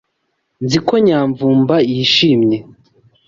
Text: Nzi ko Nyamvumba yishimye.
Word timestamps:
Nzi 0.63 0.79
ko 0.87 0.93
Nyamvumba 1.05 1.75
yishimye. 1.91 2.57